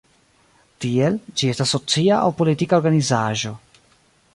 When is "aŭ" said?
2.23-2.35